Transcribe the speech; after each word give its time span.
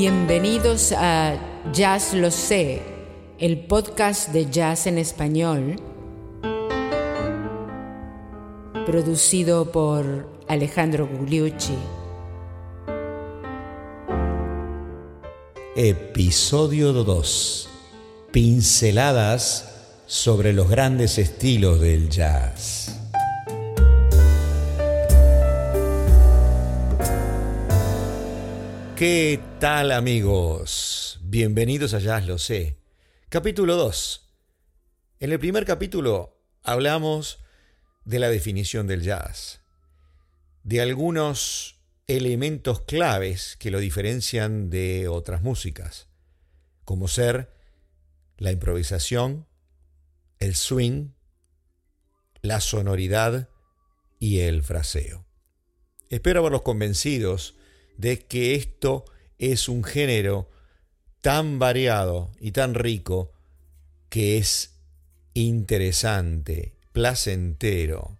Bienvenidos 0.00 0.92
a 0.92 1.36
Jazz 1.72 2.14
Lo 2.14 2.30
Sé, 2.30 2.82
el 3.40 3.66
podcast 3.66 4.28
de 4.28 4.48
jazz 4.48 4.86
en 4.86 4.96
español, 4.96 5.74
producido 8.86 9.72
por 9.72 10.44
Alejandro 10.46 11.08
Gugliucci. 11.08 11.74
Episodio 15.74 16.92
2. 16.92 17.68
Pinceladas 18.30 19.96
sobre 20.06 20.52
los 20.52 20.70
grandes 20.70 21.18
estilos 21.18 21.80
del 21.80 22.08
jazz. 22.08 23.07
¿Qué 28.98 29.38
tal 29.60 29.92
amigos? 29.92 31.20
Bienvenidos 31.22 31.94
a 31.94 32.00
Jazz 32.00 32.26
Lo 32.26 32.36
Sé. 32.36 32.80
Capítulo 33.28 33.76
2. 33.76 34.28
En 35.20 35.30
el 35.30 35.38
primer 35.38 35.64
capítulo 35.64 36.42
hablamos 36.64 37.38
de 38.04 38.18
la 38.18 38.28
definición 38.28 38.88
del 38.88 39.02
jazz, 39.02 39.60
de 40.64 40.80
algunos 40.80 41.80
elementos 42.08 42.80
claves 42.80 43.54
que 43.60 43.70
lo 43.70 43.78
diferencian 43.78 44.68
de 44.68 45.06
otras 45.06 45.42
músicas, 45.42 46.08
como 46.84 47.06
ser 47.06 47.52
la 48.36 48.50
improvisación, 48.50 49.46
el 50.40 50.56
swing, 50.56 51.10
la 52.42 52.60
sonoridad 52.60 53.48
y 54.18 54.40
el 54.40 54.64
fraseo. 54.64 55.24
Espero 56.10 56.40
haberlos 56.40 56.62
convencidos 56.62 57.57
de 57.98 58.20
que 58.20 58.54
esto 58.54 59.04
es 59.38 59.68
un 59.68 59.84
género 59.84 60.48
tan 61.20 61.58
variado 61.58 62.30
y 62.40 62.52
tan 62.52 62.72
rico 62.72 63.32
que 64.08 64.38
es 64.38 64.78
interesante, 65.34 66.74
placentero 66.92 68.16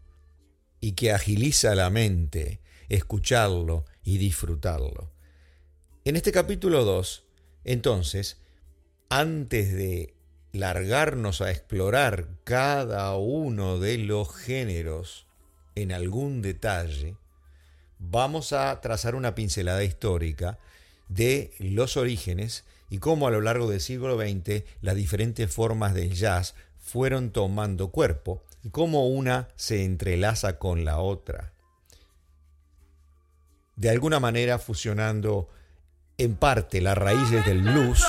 y 0.81 0.93
que 0.93 1.13
agiliza 1.13 1.75
la 1.75 1.89
mente 1.89 2.61
escucharlo 2.89 3.85
y 4.03 4.19
disfrutarlo. 4.19 5.13
En 6.05 6.17
este 6.17 6.33
capítulo 6.33 6.85
2, 6.85 7.25
entonces, 7.65 8.41
antes 9.09 9.73
de 9.73 10.15
largarnos 10.53 11.41
a 11.41 11.51
explorar 11.51 12.29
cada 12.45 13.15
uno 13.17 13.79
de 13.79 13.99
los 13.99 14.35
géneros 14.35 15.27
en 15.75 15.93
algún 15.93 16.43
detalle, 16.43 17.17
vamos 17.99 18.53
a 18.53 18.81
trazar 18.81 19.15
una 19.15 19.35
pincelada 19.35 19.85
histórica 19.85 20.59
de 21.09 21.53
los 21.59 21.97
orígenes 21.97 22.65
y 22.91 22.99
cómo 22.99 23.27
a 23.27 23.31
lo 23.31 23.41
largo 23.41 23.69
del 23.69 23.81
siglo 23.81 24.19
XX 24.19 24.65
las 24.81 24.95
diferentes 24.95 25.53
formas 25.53 25.95
del 25.95 26.15
jazz 26.15 26.55
fueron 26.79 27.31
tomando 27.31 27.89
cuerpo 27.89 28.43
y 28.63 28.71
cómo 28.71 29.09
una 29.09 29.49
se 29.57 29.85
entrelaza 29.85 30.59
con 30.59 30.85
la 30.85 30.99
otra. 30.99 31.53
De 33.77 33.91
alguna 33.91 34.21
manera 34.21 34.59
fusionando 34.59 35.49
en 36.17 36.35
parte 36.35 36.81
las 36.81 36.99
raíces 36.99 37.45
del 37.47 37.63
blues 37.63 38.05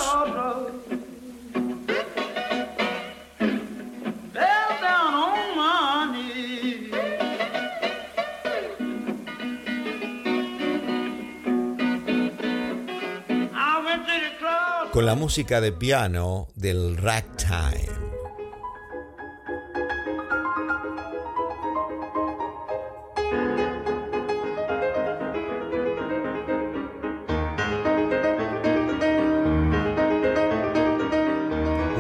con 14.99 15.05
la 15.05 15.15
música 15.15 15.61
de 15.61 15.71
piano 15.71 16.49
del 16.55 16.98
ragtime. 16.98 17.87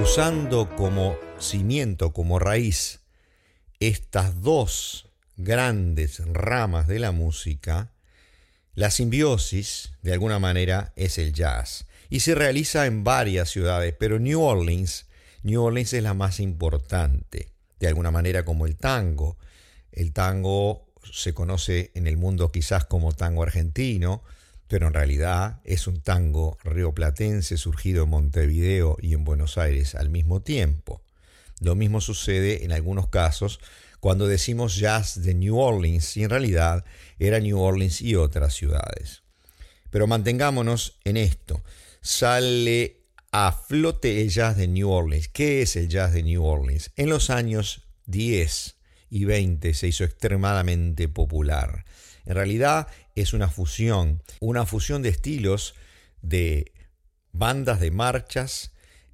Usando 0.03 0.69
como 0.75 1.15
cimiento, 1.39 2.11
como 2.11 2.37
raíz, 2.37 2.99
estas 3.79 4.41
dos 4.41 5.07
grandes 5.37 6.21
ramas 6.33 6.85
de 6.89 6.99
la 6.99 7.13
música, 7.13 7.93
la 8.75 8.91
simbiosis, 8.91 9.93
de 10.01 10.11
alguna 10.11 10.39
manera, 10.39 10.91
es 10.97 11.17
el 11.17 11.31
jazz 11.31 11.85
y 12.09 12.21
se 12.21 12.35
realiza 12.35 12.85
en 12.87 13.03
varias 13.03 13.49
ciudades, 13.49 13.95
pero 13.97 14.19
New 14.19 14.41
Orleans, 14.41 15.05
New 15.43 15.61
Orleans 15.61 15.93
es 15.93 16.03
la 16.03 16.13
más 16.13 16.39
importante, 16.39 17.49
de 17.79 17.87
alguna 17.87 18.11
manera 18.11 18.43
como 18.43 18.65
el 18.65 18.75
tango. 18.75 19.37
El 19.91 20.11
tango 20.11 20.87
se 21.11 21.33
conoce 21.33 21.91
en 21.93 22.07
el 22.07 22.17
mundo 22.17 22.51
quizás 22.51 22.85
como 22.85 23.13
tango 23.13 23.43
argentino, 23.43 24.23
pero 24.67 24.87
en 24.87 24.93
realidad 24.93 25.61
es 25.63 25.87
un 25.87 26.01
tango 26.01 26.57
rioplatense 26.63 27.57
surgido 27.57 28.03
en 28.03 28.09
Montevideo 28.09 28.97
y 29.01 29.13
en 29.13 29.23
Buenos 29.23 29.57
Aires 29.57 29.95
al 29.95 30.09
mismo 30.09 30.41
tiempo. 30.41 31.01
Lo 31.59 31.75
mismo 31.75 32.01
sucede 32.01 32.63
en 32.65 32.71
algunos 32.71 33.07
casos 33.07 33.59
cuando 33.99 34.27
decimos 34.27 34.77
jazz 34.77 35.21
de 35.21 35.33
New 35.33 35.57
Orleans 35.57 36.15
y 36.17 36.23
en 36.23 36.29
realidad 36.29 36.85
era 37.19 37.39
New 37.39 37.59
Orleans 37.59 38.01
y 38.01 38.15
otras 38.15 38.53
ciudades. 38.53 39.23
Pero 39.89 40.07
mantengámonos 40.07 40.99
en 41.03 41.17
esto 41.17 41.61
sale 42.01 43.01
a 43.31 43.51
flote 43.51 44.21
el 44.21 44.29
jazz 44.29 44.57
de 44.57 44.67
New 44.67 44.89
Orleans. 44.89 45.27
¿Qué 45.27 45.61
es 45.61 45.75
el 45.75 45.87
jazz 45.87 46.13
de 46.13 46.23
New 46.23 46.43
Orleans? 46.43 46.91
En 46.95 47.09
los 47.09 47.29
años 47.29 47.87
10 48.07 48.77
y 49.09 49.25
20 49.25 49.73
se 49.73 49.87
hizo 49.87 50.03
extremadamente 50.03 51.07
popular. 51.07 51.85
En 52.25 52.35
realidad 52.35 52.87
es 53.15 53.33
una 53.33 53.49
fusión, 53.49 54.21
una 54.39 54.65
fusión 54.65 55.01
de 55.01 55.09
estilos 55.09 55.75
de 56.21 56.71
bandas 57.31 57.79
de 57.79 57.91
marchas, 57.91 58.71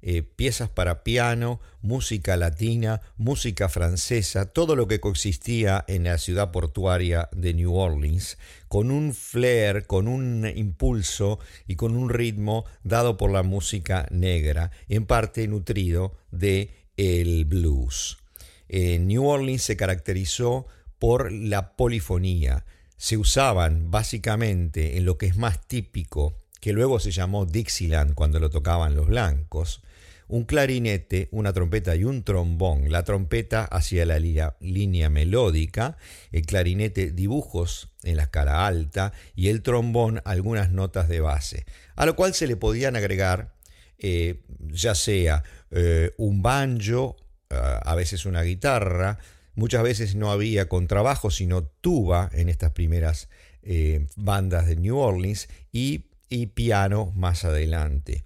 eh, 0.08 0.22
piezas 0.22 0.70
para 0.70 1.02
piano, 1.02 1.60
música 1.82 2.36
latina, 2.36 3.00
música 3.16 3.68
francesa, 3.68 4.46
todo 4.46 4.76
lo 4.76 4.86
que 4.86 5.00
coexistía 5.00 5.84
en 5.88 6.04
la 6.04 6.18
ciudad 6.18 6.52
portuaria 6.52 7.28
de 7.32 7.54
New 7.54 7.74
Orleans, 7.74 8.38
con 8.68 8.92
un 8.92 9.14
flair, 9.14 9.84
con 9.88 10.06
un 10.06 10.46
impulso 10.54 11.40
y 11.66 11.74
con 11.74 11.96
un 11.96 12.08
ritmo 12.08 12.66
dado 12.84 13.16
por 13.16 13.32
la 13.32 13.42
música 13.42 14.06
negra, 14.12 14.70
en 14.88 15.06
parte 15.06 15.48
nutrido 15.48 16.16
de 16.30 16.70
el 16.96 17.44
blues. 17.44 18.18
New 18.68 19.26
Orleans 19.26 19.62
se 19.62 19.76
caracterizó 19.76 20.68
por 21.00 21.32
la 21.32 21.74
polifonía. 21.74 22.64
Se 22.96 23.16
usaban 23.16 23.90
básicamente 23.90 24.98
en 24.98 25.04
lo 25.04 25.18
que 25.18 25.26
es 25.26 25.36
más 25.36 25.66
típico, 25.66 26.38
que 26.60 26.72
luego 26.72 27.00
se 27.00 27.10
llamó 27.10 27.44
Dixieland 27.44 28.14
cuando 28.14 28.38
lo 28.38 28.50
tocaban 28.50 28.94
los 28.94 29.08
blancos, 29.08 29.82
un 30.28 30.44
clarinete, 30.44 31.28
una 31.30 31.52
trompeta 31.52 31.94
y 31.94 32.04
un 32.04 32.22
trombón. 32.22 32.90
La 32.90 33.04
trompeta 33.04 33.64
hacia 33.64 34.06
la 34.06 34.18
línea, 34.18 35.10
melódica, 35.10 35.96
el 36.32 36.44
clarinete 36.46 37.12
dibujos 37.12 37.90
en 38.02 38.16
la 38.16 38.24
escala 38.24 38.66
alta 38.66 39.12
y 39.34 39.48
el 39.48 39.62
trombón 39.62 40.20
algunas 40.24 40.70
notas 40.70 41.08
de 41.08 41.20
base, 41.20 41.66
a 41.94 42.06
lo 42.06 42.16
cual 42.16 42.34
se 42.34 42.46
le 42.46 42.56
podían 42.56 42.96
agregar 42.96 43.56
eh, 43.98 44.42
ya 44.60 44.94
sea 44.94 45.42
eh, 45.70 46.12
un 46.18 46.42
banjo, 46.42 47.16
eh, 47.48 47.56
a 47.56 47.94
veces 47.94 48.26
una 48.26 48.42
guitarra, 48.42 49.18
muchas 49.54 49.82
veces 49.82 50.14
no 50.14 50.30
había 50.30 50.68
contrabajo, 50.68 51.30
sino 51.30 51.64
tuba 51.64 52.30
en 52.32 52.48
estas 52.48 52.72
primeras 52.72 53.28
bandas 54.14 54.68
de 54.68 54.76
New 54.76 54.96
Orleans 54.96 55.48
y 55.72 55.98
piano 56.54 57.12
más 57.16 57.44
adelante. 57.44 58.25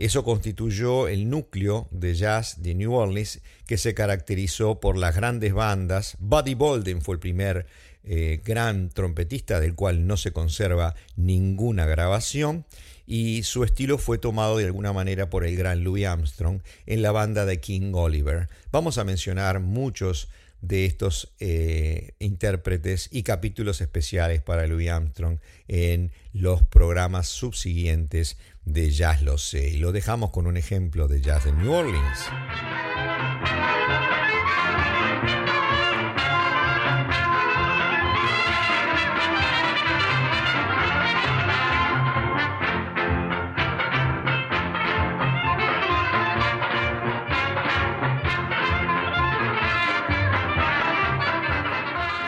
Eso 0.00 0.24
constituyó 0.24 1.08
el 1.08 1.28
núcleo 1.28 1.86
de 1.90 2.14
jazz 2.14 2.62
de 2.62 2.74
New 2.74 2.94
Orleans 2.94 3.42
que 3.66 3.76
se 3.76 3.92
caracterizó 3.92 4.80
por 4.80 4.96
las 4.96 5.14
grandes 5.14 5.52
bandas. 5.52 6.16
Buddy 6.20 6.54
Bolden 6.54 7.02
fue 7.02 7.16
el 7.16 7.20
primer 7.20 7.66
eh, 8.02 8.40
gran 8.42 8.88
trompetista 8.88 9.60
del 9.60 9.74
cual 9.74 10.06
no 10.06 10.16
se 10.16 10.32
conserva 10.32 10.94
ninguna 11.16 11.84
grabación 11.84 12.64
y 13.06 13.42
su 13.42 13.62
estilo 13.62 13.98
fue 13.98 14.16
tomado 14.16 14.56
de 14.56 14.64
alguna 14.64 14.94
manera 14.94 15.28
por 15.28 15.44
el 15.44 15.54
gran 15.54 15.84
Louis 15.84 16.06
Armstrong 16.06 16.62
en 16.86 17.02
la 17.02 17.12
banda 17.12 17.44
de 17.44 17.60
King 17.60 17.92
Oliver. 17.92 18.48
Vamos 18.72 18.96
a 18.96 19.04
mencionar 19.04 19.60
muchos 19.60 20.28
de 20.60 20.84
estos 20.84 21.32
eh, 21.40 22.12
intérpretes 22.18 23.08
y 23.10 23.22
capítulos 23.22 23.80
especiales 23.80 24.42
para 24.42 24.66
Louis 24.66 24.90
Armstrong 24.90 25.38
en 25.68 26.12
los 26.32 26.62
programas 26.62 27.28
subsiguientes 27.28 28.36
de 28.64 28.90
Jazz 28.90 29.22
Lo 29.22 29.38
Sé. 29.38 29.68
Y 29.68 29.78
lo 29.78 29.92
dejamos 29.92 30.30
con 30.30 30.46
un 30.46 30.56
ejemplo 30.56 31.08
de 31.08 31.20
Jazz 31.20 31.44
de 31.44 31.52
New 31.52 31.72
Orleans. 31.72 32.18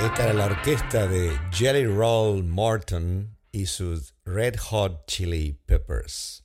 Esta 0.04 0.24
era 0.24 0.32
la 0.32 0.46
orquesta 0.46 1.06
de 1.06 1.30
Jelly 1.52 1.86
Roll 1.86 2.42
Morton 2.42 3.38
y 3.52 3.66
sus 3.66 4.14
Red 4.24 4.56
Hot 4.58 5.06
Chili 5.06 5.60
Peppers. 5.64 6.42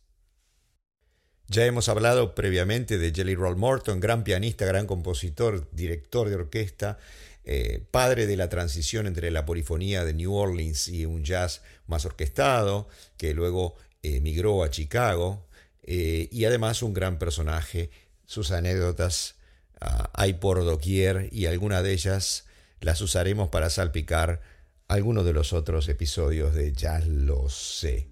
Ya 1.47 1.65
hemos 1.65 1.89
hablado 1.89 2.35
previamente 2.35 2.99
de 2.99 3.11
Jelly 3.11 3.33
Roll 3.33 3.55
Morton, 3.55 3.99
gran 3.99 4.23
pianista, 4.23 4.67
gran 4.67 4.85
compositor, 4.85 5.67
director 5.71 6.29
de 6.29 6.35
orquesta, 6.35 6.99
eh, 7.45 7.83
padre 7.89 8.27
de 8.27 8.37
la 8.37 8.47
transición 8.47 9.07
entre 9.07 9.31
la 9.31 9.47
polifonía 9.47 10.05
de 10.05 10.13
New 10.13 10.35
Orleans 10.35 10.87
y 10.87 11.07
un 11.07 11.23
jazz 11.23 11.63
más 11.87 12.05
orquestado, 12.05 12.87
que 13.17 13.33
luego 13.33 13.75
emigró 14.03 14.63
a 14.63 14.69
Chicago, 14.69 15.47
eh, 15.81 16.29
y 16.31 16.45
además 16.45 16.83
un 16.83 16.93
gran 16.93 17.17
personaje. 17.17 17.89
Sus 18.27 18.51
anécdotas 18.51 19.35
ah, 19.81 20.11
hay 20.13 20.33
por 20.33 20.63
doquier 20.63 21.29
y 21.31 21.47
alguna 21.47 21.81
de 21.81 21.93
ellas 21.93 22.46
las 22.81 23.01
usaremos 23.01 23.49
para 23.49 23.69
salpicar 23.69 24.41
algunos 24.87 25.25
de 25.25 25.33
los 25.33 25.53
otros 25.53 25.89
episodios 25.89 26.53
de 26.53 26.73
Ya 26.73 26.99
lo 26.99 27.49
sé. 27.49 28.09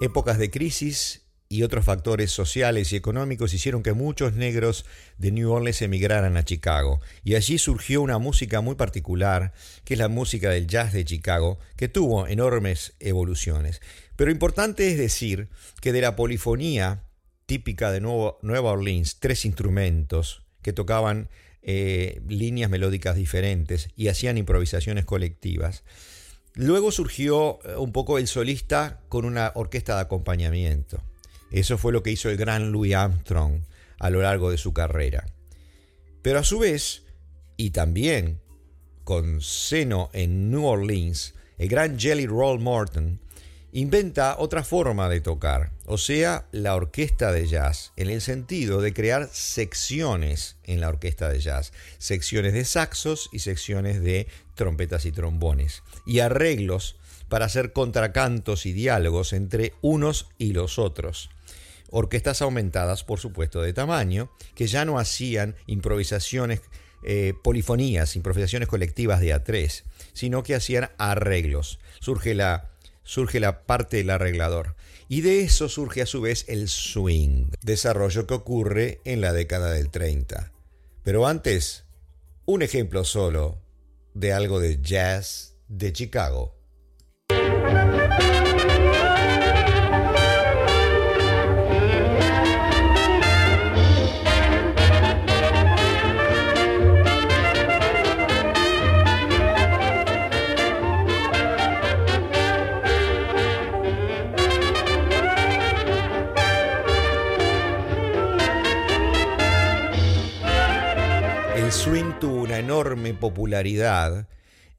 Épocas 0.00 0.38
de 0.38 0.50
crisis 0.50 1.25
y 1.48 1.62
otros 1.62 1.84
factores 1.84 2.32
sociales 2.32 2.92
y 2.92 2.96
económicos 2.96 3.54
hicieron 3.54 3.82
que 3.82 3.92
muchos 3.92 4.34
negros 4.34 4.84
de 5.18 5.30
New 5.30 5.50
Orleans 5.50 5.82
emigraran 5.82 6.36
a 6.36 6.44
Chicago, 6.44 7.00
y 7.24 7.34
allí 7.34 7.58
surgió 7.58 8.02
una 8.02 8.18
música 8.18 8.60
muy 8.60 8.74
particular, 8.74 9.52
que 9.84 9.94
es 9.94 9.98
la 9.98 10.08
música 10.08 10.50
del 10.50 10.66
jazz 10.66 10.92
de 10.92 11.04
Chicago, 11.04 11.58
que 11.76 11.88
tuvo 11.88 12.26
enormes 12.26 12.94
evoluciones. 13.00 13.80
Pero 14.16 14.30
importante 14.30 14.90
es 14.90 14.98
decir 14.98 15.48
que 15.80 15.92
de 15.92 16.00
la 16.00 16.16
polifonía 16.16 17.04
típica 17.46 17.92
de 17.92 18.00
Nueva 18.00 18.72
Orleans, 18.72 19.18
tres 19.20 19.44
instrumentos 19.44 20.42
que 20.62 20.72
tocaban 20.72 21.28
eh, 21.62 22.20
líneas 22.28 22.70
melódicas 22.70 23.16
diferentes 23.16 23.88
y 23.96 24.08
hacían 24.08 24.38
improvisaciones 24.38 25.04
colectivas, 25.04 25.84
Luego 26.56 26.90
surgió 26.90 27.58
eh, 27.64 27.76
un 27.76 27.92
poco 27.92 28.16
el 28.16 28.26
solista 28.26 29.00
con 29.10 29.26
una 29.26 29.52
orquesta 29.54 29.96
de 29.96 30.00
acompañamiento. 30.00 31.02
Eso 31.56 31.78
fue 31.78 31.90
lo 31.90 32.02
que 32.02 32.10
hizo 32.10 32.28
el 32.28 32.36
gran 32.36 32.70
Louis 32.70 32.94
Armstrong 32.94 33.62
a 33.98 34.10
lo 34.10 34.20
largo 34.20 34.50
de 34.50 34.58
su 34.58 34.74
carrera. 34.74 35.24
Pero 36.20 36.40
a 36.40 36.44
su 36.44 36.58
vez, 36.58 37.04
y 37.56 37.70
también 37.70 38.42
con 39.04 39.40
seno 39.40 40.10
en 40.12 40.50
New 40.50 40.66
Orleans, 40.66 41.32
el 41.56 41.70
gran 41.70 41.98
Jelly 41.98 42.26
Roll 42.26 42.60
Morton 42.60 43.20
inventa 43.72 44.36
otra 44.38 44.64
forma 44.64 45.08
de 45.08 45.22
tocar, 45.22 45.72
o 45.86 45.96
sea, 45.96 46.46
la 46.52 46.74
orquesta 46.74 47.32
de 47.32 47.46
jazz, 47.46 47.94
en 47.96 48.10
el 48.10 48.20
sentido 48.20 48.82
de 48.82 48.92
crear 48.92 49.30
secciones 49.32 50.56
en 50.64 50.82
la 50.82 50.90
orquesta 50.90 51.30
de 51.30 51.40
jazz, 51.40 51.72
secciones 51.96 52.52
de 52.52 52.66
saxos 52.66 53.30
y 53.32 53.38
secciones 53.38 54.02
de 54.02 54.28
trompetas 54.56 55.06
y 55.06 55.12
trombones, 55.12 55.84
y 56.04 56.18
arreglos 56.18 56.96
para 57.30 57.46
hacer 57.46 57.72
contracantos 57.72 58.66
y 58.66 58.74
diálogos 58.74 59.32
entre 59.32 59.72
unos 59.80 60.28
y 60.36 60.52
los 60.52 60.78
otros 60.78 61.30
orquestas 61.96 62.42
aumentadas, 62.42 63.04
por 63.04 63.20
supuesto, 63.20 63.62
de 63.62 63.72
tamaño, 63.72 64.30
que 64.54 64.66
ya 64.66 64.84
no 64.84 64.98
hacían 64.98 65.56
improvisaciones, 65.66 66.60
eh, 67.02 67.32
polifonías, 67.42 68.16
improvisaciones 68.16 68.68
colectivas 68.68 69.18
de 69.20 69.32
a 69.32 69.42
tres, 69.44 69.84
sino 70.12 70.42
que 70.42 70.54
hacían 70.54 70.90
arreglos. 70.98 71.78
Surge 72.00 72.34
la, 72.34 72.70
surge 73.02 73.40
la 73.40 73.64
parte 73.64 73.96
del 73.96 74.10
arreglador. 74.10 74.76
Y 75.08 75.22
de 75.22 75.40
eso 75.40 75.70
surge 75.70 76.02
a 76.02 76.06
su 76.06 76.20
vez 76.20 76.44
el 76.48 76.68
swing, 76.68 77.46
desarrollo 77.62 78.26
que 78.26 78.34
ocurre 78.34 79.00
en 79.06 79.22
la 79.22 79.32
década 79.32 79.72
del 79.72 79.88
30. 79.88 80.52
Pero 81.02 81.26
antes, 81.26 81.84
un 82.44 82.60
ejemplo 82.60 83.04
solo 83.04 83.58
de 84.12 84.34
algo 84.34 84.60
de 84.60 84.82
jazz 84.82 85.54
de 85.68 85.94
Chicago. 85.94 86.55
Enorme 112.22 113.12
popularidad 113.12 114.28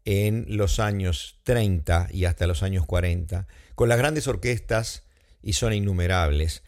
en 0.06 0.46
los 0.50 0.80
años 0.80 1.40
30 1.44 2.08
y 2.12 2.26
hasta 2.26 2.48
los 2.48 2.64
años 2.64 2.86
40, 2.86 3.48
con 3.76 3.90
las 3.90 3.98
grandes 3.98 4.28
orquestas, 4.28 5.04
y 5.44 5.54
son 5.54 5.74
innumerables, 5.74 6.64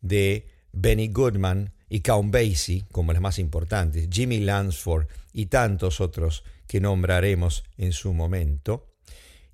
de 0.00 0.48
Benny 0.72 1.08
Goodman 1.08 1.72
y 1.88 2.00
Count 2.00 2.32
Basie 2.32 2.84
como 2.92 3.12
las 3.12 3.20
más 3.20 3.38
importantes, 3.38 4.08
Jimmy 4.10 4.38
Lansford 4.38 5.06
y 5.32 5.46
tantos 5.46 6.00
otros 6.00 6.44
que 6.68 6.80
nombraremos 6.80 7.64
en 7.76 7.92
su 7.92 8.12
momento, 8.12 8.94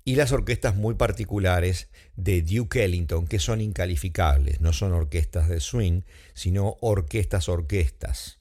y 0.05 0.15
las 0.15 0.31
orquestas 0.31 0.75
muy 0.75 0.95
particulares 0.95 1.89
de 2.15 2.41
Duke 2.41 2.83
Ellington, 2.83 3.27
que 3.27 3.39
son 3.39 3.61
incalificables, 3.61 4.61
no 4.61 4.71
son 4.73 4.93
orquestas 4.93 5.49
de 5.49 5.59
swing, 5.59 6.01
sino 6.33 6.77
orquestas 6.79 7.49
orquestas 7.49 8.38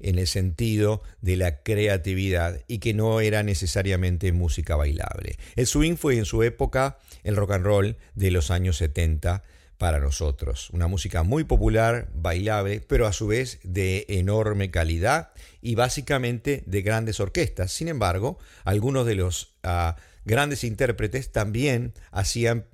en 0.00 0.18
el 0.18 0.26
sentido 0.26 1.02
de 1.20 1.36
la 1.36 1.62
creatividad 1.62 2.60
y 2.68 2.78
que 2.78 2.94
no 2.94 3.20
era 3.20 3.42
necesariamente 3.42 4.32
música 4.32 4.76
bailable. 4.76 5.36
El 5.56 5.66
swing 5.66 5.96
fue 5.96 6.16
en 6.16 6.24
su 6.24 6.42
época 6.42 6.98
el 7.22 7.36
rock 7.36 7.52
and 7.52 7.64
roll 7.64 7.96
de 8.14 8.30
los 8.30 8.50
años 8.50 8.76
70 8.78 9.42
para 9.78 10.00
nosotros. 10.00 10.70
Una 10.70 10.86
música 10.86 11.22
muy 11.22 11.44
popular, 11.44 12.08
bailable, 12.14 12.80
pero 12.80 13.06
a 13.06 13.12
su 13.12 13.26
vez 13.26 13.58
de 13.64 14.06
enorme 14.08 14.70
calidad 14.70 15.32
y 15.60 15.74
básicamente 15.74 16.62
de 16.66 16.82
grandes 16.82 17.20
orquestas. 17.20 17.72
Sin 17.72 17.88
embargo, 17.88 18.38
algunos 18.64 19.06
de 19.06 19.14
los 19.14 19.56
ah, 19.62 19.96
grandes 20.24 20.64
intérpretes 20.64 21.32
también 21.32 21.92
hacían 22.12 22.66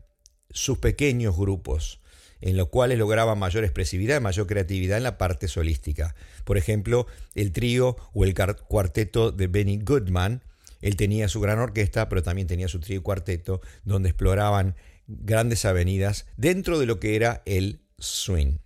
sus 0.51 0.79
pequeños 0.79 1.37
grupos 1.37 2.00
en 2.41 2.57
los 2.57 2.69
cuales 2.69 2.99
lograba 2.99 3.35
mayor 3.35 3.65
expresividad 3.65 4.21
mayor 4.21 4.47
creatividad 4.47 4.97
en 4.97 5.05
la 5.05 5.19
parte 5.19 5.49
solística. 5.49 6.15
Por 6.45 6.57
ejemplo, 6.57 7.07
el 7.35 7.53
trío 7.53 7.97
o 8.13 8.25
el 8.25 8.35
cuarteto 8.35 9.33
de 9.33 9.47
Benny 9.47 9.79
Goodman, 9.79 10.43
él 10.81 10.97
tenía 10.97 11.29
su 11.29 11.41
gran 11.41 11.59
orquesta, 11.59 12.09
pero 12.09 12.23
también 12.23 12.49
tenía 12.49 12.69
su 12.69 12.81
trío 12.81 12.99
y 12.99 13.03
cuarteto, 13.03 13.61
donde 13.85 14.09
exploraban 14.09 14.77
grandes 15.07 15.65
avenidas 15.65 16.27
dentro 16.37 16.79
de 16.79 16.87
lo 16.87 17.01
que 17.01 17.17
era 17.17 17.43
el 17.45 17.81
swing. 17.99 18.59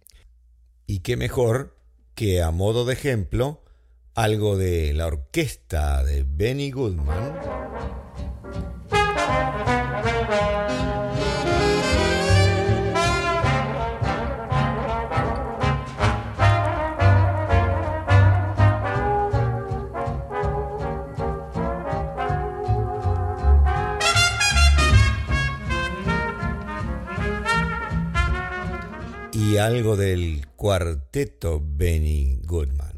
Y 0.86 1.00
qué 1.00 1.16
mejor 1.16 1.76
que 2.14 2.42
a 2.42 2.50
modo 2.50 2.84
de 2.84 2.92
ejemplo, 2.92 3.64
algo 4.14 4.56
de 4.56 4.92
la 4.92 5.06
orquesta 5.06 6.04
de 6.04 6.24
Benny 6.24 6.70
Goodman. 6.70 7.40
Y 29.54 29.58
algo 29.58 29.96
del 29.96 30.48
cuarteto 30.56 31.62
Benny 31.64 32.40
Goodman. 32.44 32.93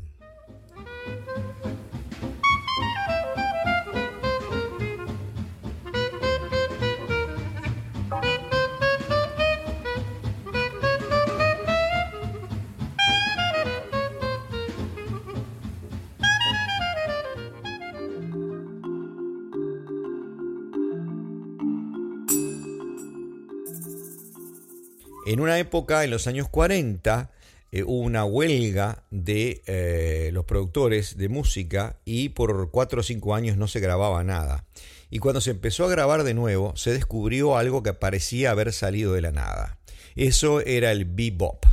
En 25.26 25.40
una 25.40 25.58
época, 25.58 26.04
en 26.04 26.10
los 26.10 26.28
años 26.28 26.48
40, 26.48 27.32
eh, 27.72 27.82
hubo 27.82 27.98
una 27.98 28.24
huelga 28.24 29.02
de 29.10 29.60
eh, 29.66 30.30
los 30.32 30.44
productores 30.44 31.16
de 31.16 31.28
música 31.28 31.98
y 32.04 32.28
por 32.28 32.70
cuatro 32.70 33.00
o 33.00 33.02
cinco 33.02 33.34
años 33.34 33.56
no 33.56 33.66
se 33.66 33.80
grababa 33.80 34.22
nada. 34.22 34.66
Y 35.10 35.18
cuando 35.18 35.40
se 35.40 35.50
empezó 35.50 35.84
a 35.84 35.90
grabar 35.90 36.22
de 36.22 36.32
nuevo, 36.32 36.76
se 36.76 36.92
descubrió 36.92 37.56
algo 37.56 37.82
que 37.82 37.92
parecía 37.92 38.52
haber 38.52 38.72
salido 38.72 39.14
de 39.14 39.22
la 39.22 39.32
nada. 39.32 39.80
Eso 40.14 40.60
era 40.60 40.92
el 40.92 41.04
bebop. 41.04 41.66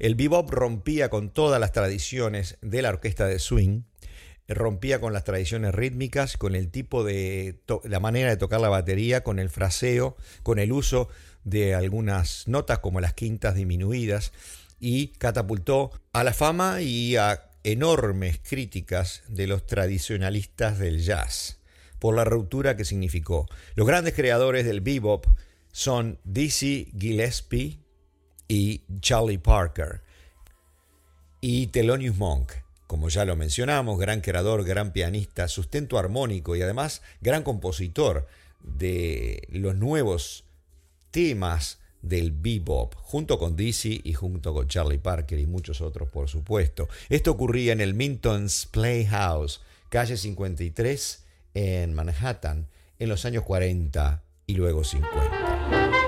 El 0.00 0.16
bebop 0.16 0.50
rompía 0.50 1.08
con 1.08 1.30
todas 1.30 1.60
las 1.60 1.70
tradiciones 1.70 2.58
de 2.62 2.82
la 2.82 2.88
orquesta 2.88 3.26
de 3.26 3.38
swing, 3.38 3.82
rompía 4.48 5.00
con 5.00 5.12
las 5.12 5.22
tradiciones 5.22 5.72
rítmicas, 5.72 6.36
con 6.36 6.56
el 6.56 6.68
tipo 6.68 7.04
de 7.04 7.60
la 7.84 8.00
manera 8.00 8.30
de 8.30 8.36
tocar 8.36 8.60
la 8.60 8.70
batería, 8.70 9.22
con 9.22 9.38
el 9.38 9.50
fraseo, 9.50 10.16
con 10.42 10.58
el 10.58 10.72
uso 10.72 11.08
de 11.44 11.74
algunas 11.74 12.46
notas 12.48 12.78
como 12.80 13.00
las 13.00 13.14
quintas 13.14 13.54
disminuidas 13.54 14.32
y 14.80 15.08
catapultó 15.08 15.90
a 16.12 16.24
la 16.24 16.32
fama 16.32 16.80
y 16.82 17.16
a 17.16 17.50
enormes 17.64 18.38
críticas 18.38 19.22
de 19.28 19.46
los 19.46 19.66
tradicionalistas 19.66 20.78
del 20.78 21.00
jazz 21.00 21.58
por 21.98 22.14
la 22.14 22.24
ruptura 22.24 22.76
que 22.76 22.84
significó. 22.84 23.48
Los 23.74 23.86
grandes 23.86 24.14
creadores 24.14 24.64
del 24.64 24.80
bebop 24.80 25.26
son 25.72 26.18
Dizzy 26.24 26.92
Gillespie 26.98 27.78
y 28.46 28.82
Charlie 29.00 29.38
Parker 29.38 30.02
y 31.40 31.68
Thelonious 31.68 32.16
Monk. 32.16 32.52
Como 32.86 33.10
ya 33.10 33.24
lo 33.24 33.36
mencionamos, 33.36 33.98
gran 33.98 34.22
creador, 34.22 34.64
gran 34.64 34.92
pianista, 34.92 35.46
sustento 35.48 35.98
armónico 35.98 36.56
y 36.56 36.62
además 36.62 37.02
gran 37.20 37.42
compositor 37.42 38.26
de 38.60 39.46
los 39.50 39.76
nuevos 39.76 40.44
temas 41.10 41.78
del 42.02 42.32
bebop, 42.32 42.94
junto 42.94 43.38
con 43.38 43.56
Dizzy 43.56 44.00
y 44.04 44.12
junto 44.12 44.54
con 44.54 44.68
Charlie 44.68 44.98
Parker 44.98 45.38
y 45.38 45.46
muchos 45.46 45.80
otros, 45.80 46.08
por 46.08 46.28
supuesto. 46.28 46.88
Esto 47.08 47.32
ocurría 47.32 47.72
en 47.72 47.80
el 47.80 47.94
Minton's 47.94 48.66
Playhouse, 48.66 49.60
calle 49.88 50.16
53, 50.16 51.24
en 51.54 51.94
Manhattan, 51.94 52.68
en 52.98 53.08
los 53.08 53.24
años 53.24 53.44
40 53.44 54.22
y 54.46 54.54
luego 54.54 54.84
50. 54.84 55.98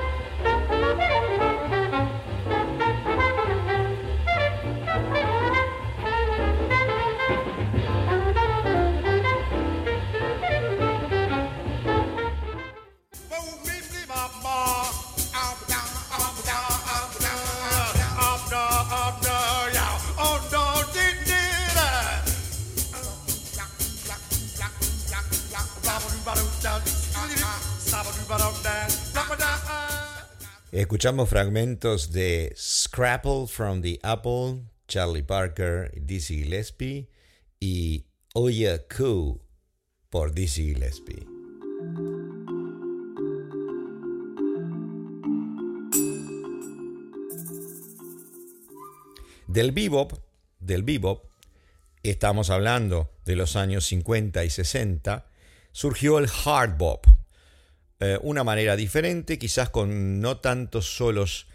Escuchamos 30.73 31.29
fragmentos 31.29 32.13
de 32.13 32.53
Scrapple 32.57 33.49
from 33.49 33.83
the 33.83 33.99
Apple, 34.05 34.67
Charlie 34.87 35.25
Parker, 35.25 35.91
Dizzy 36.01 36.45
Gillespie 36.45 37.09
y 37.59 38.07
Oya 38.35 38.87
Koo 38.87 39.41
por 40.11 40.33
Dizzy 40.33 40.73
Gillespie. 40.73 41.27
Del 49.49 49.73
bebop, 49.73 50.13
del 50.61 50.85
bebop, 50.85 51.25
estamos 52.05 52.49
hablando 52.49 53.11
de 53.25 53.35
los 53.35 53.57
años 53.57 53.87
50 53.87 54.45
y 54.45 54.51
60, 54.51 55.27
surgió 55.73 56.21
el 56.21 56.29
hard 56.45 56.79
bop, 56.79 57.09
eh, 58.01 58.19
una 58.23 58.45
manera 58.45 58.77
diferente, 58.77 59.39
quizás 59.39 59.69
con 59.71 60.21
no 60.21 60.39
tantos 60.39 60.97
solos 60.97 61.47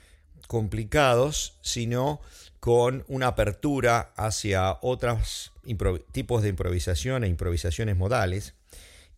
complicados, 0.47 1.57
sino 1.61 2.21
con 2.59 3.03
una 3.07 3.27
apertura 3.27 4.13
hacia 4.15 4.77
otros 4.81 5.51
tipos 6.11 6.43
de 6.43 6.49
improvisación 6.49 7.23
e 7.23 7.27
improvisaciones 7.27 7.97
modales. 7.97 8.53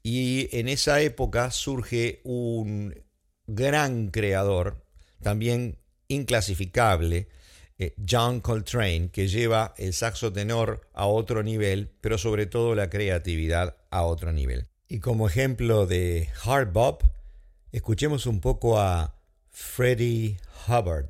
Y 0.03 0.47
en 0.57 0.69
esa 0.69 1.01
época 1.01 1.51
surge 1.51 2.21
un 2.23 2.95
gran 3.45 4.07
creador, 4.07 4.85
también 5.21 5.77
inclasificable, 6.07 7.27
eh, 7.79 7.93
John 8.09 8.39
Coltrane, 8.39 9.09
que 9.11 9.27
lleva 9.27 9.73
el 9.77 9.93
saxo 9.93 10.31
tenor 10.31 10.87
a 10.93 11.05
otro 11.07 11.43
nivel, 11.43 11.91
pero 12.01 12.17
sobre 12.17 12.45
todo 12.45 12.73
la 12.73 12.89
creatividad 12.89 13.75
a 13.91 14.03
otro 14.03 14.31
nivel. 14.31 14.67
Y 14.87 14.99
como 14.99 15.27
ejemplo 15.27 15.85
de 15.85 16.29
hard 16.43 16.71
bop, 16.71 17.03
Escuchemos 17.71 18.25
un 18.27 18.39
poco 18.39 18.79
a 18.79 19.13
Freddie 19.49 20.37
Hubbard, 20.67 21.09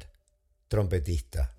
trompetista. 0.67 1.53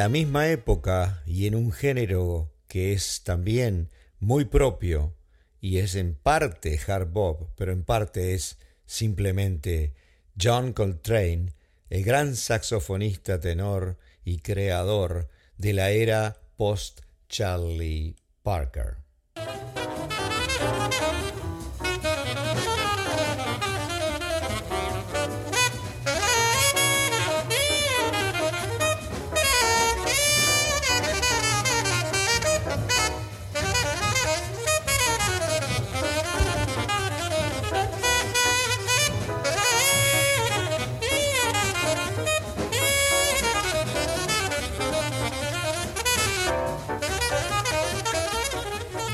La 0.00 0.08
misma 0.08 0.48
época 0.48 1.22
y 1.26 1.46
en 1.46 1.54
un 1.54 1.72
género 1.72 2.50
que 2.68 2.94
es 2.94 3.22
también 3.22 3.90
muy 4.18 4.46
propio 4.46 5.14
y 5.60 5.76
es 5.76 5.94
en 5.94 6.14
parte 6.14 6.80
hard 6.86 7.12
bop, 7.12 7.50
pero 7.54 7.70
en 7.72 7.84
parte 7.84 8.32
es 8.32 8.56
simplemente 8.86 9.92
John 10.40 10.72
Coltrane, 10.72 11.52
el 11.90 12.02
gran 12.02 12.34
saxofonista 12.34 13.40
tenor 13.40 13.98
y 14.24 14.38
creador 14.38 15.28
de 15.58 15.74
la 15.74 15.90
era 15.90 16.40
post 16.56 17.02
Charlie 17.28 18.16
Parker. 18.42 18.96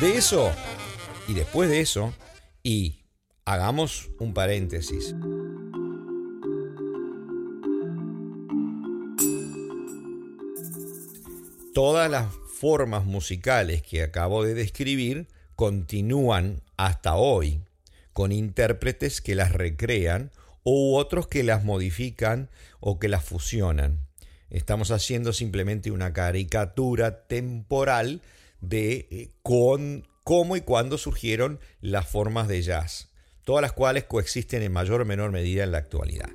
Eso, 0.07 0.53
y 1.27 1.35
después 1.35 1.69
de 1.69 1.81
eso, 1.81 2.15
y 2.63 3.01
hagamos 3.45 4.09
un 4.21 4.35
paréntesis. 4.35 5.17
Todas 11.75 12.09
las 12.09 12.33
formas 12.55 13.05
musicales 13.05 13.83
que 13.83 14.05
acabo 14.05 14.45
de 14.45 14.55
describir 14.55 15.27
continúan 15.57 16.63
hasta 16.77 17.17
hoy, 17.17 17.61
con 18.13 18.31
intérpretes 18.31 19.21
que 19.21 19.35
las 19.35 19.51
recrean 19.51 20.31
u 20.63 20.95
otros 20.95 21.27
que 21.27 21.43
las 21.43 21.65
modifican 21.65 22.49
o 22.79 23.01
que 23.01 23.09
las 23.09 23.25
fusionan. 23.25 24.07
Estamos 24.51 24.93
haciendo 24.93 25.33
simplemente 25.33 25.91
una 25.91 26.13
caricatura 26.13 27.27
temporal 27.27 28.23
de 28.61 29.09
eh, 29.11 29.31
con, 29.43 30.07
cómo 30.25 30.57
y 30.57 30.61
cuándo 30.61 30.99
surgieron 30.99 31.61
las 31.81 32.09
formas 32.09 32.49
de 32.49 32.63
jazz, 32.63 33.11
todas 33.45 33.63
las 33.63 33.73
cuales 33.73 34.05
coexisten 34.05 34.63
en 34.63 34.73
mayor 34.73 35.01
o 35.01 35.05
menor 35.05 35.31
medida 35.31 35.65
en 35.65 35.73
la 35.73 35.79
actualidad. 35.79 36.31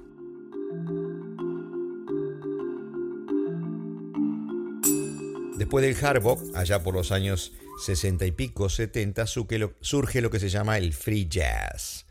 Después 5.58 5.86
del 5.86 6.04
hard 6.04 6.24
allá 6.56 6.82
por 6.82 6.96
los 6.96 7.12
años 7.12 7.54
60 7.86 8.26
y 8.26 8.32
pico, 8.32 8.68
70, 8.68 9.26
surge 9.28 10.22
lo 10.22 10.30
que 10.30 10.40
se 10.40 10.50
llama 10.50 10.78
el 10.78 10.94
free 10.94 11.28
jazz. 11.28 12.06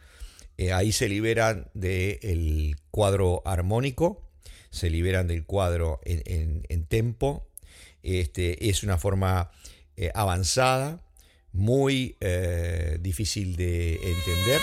Eh, 0.57 0.73
ahí 0.73 0.93
se 0.93 1.09
liberan 1.09 1.71
del 1.75 2.76
cuadro 2.90 3.43
armónico, 3.47 4.29
se 4.71 4.90
liberan 4.90 5.26
del 5.26 5.47
cuadro 5.47 6.00
en, 6.05 6.85
tempo. 6.87 7.49
Este, 8.02 8.69
es 8.69 8.83
una 8.83 8.99
forma 8.99 9.50
eh, 10.00 10.11
avanzada, 10.14 11.02
muy 11.52 12.16
eh, 12.21 12.97
difícil 13.02 13.54
de 13.57 13.97
entender. 13.97 14.61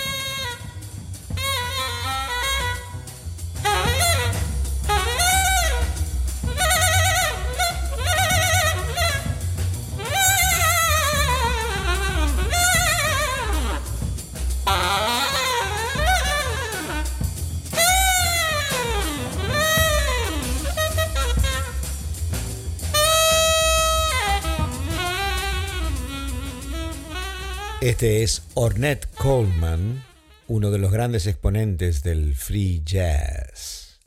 Este 27.88 28.22
es 28.22 28.44
Ornette 28.54 29.08
Coleman, 29.16 30.04
uno 30.50 30.72
de 30.72 30.78
los 30.78 30.92
grandes 30.92 31.26
exponentes 31.26 32.04
del 32.04 32.36
free 32.36 32.82
jazz. 32.84 34.02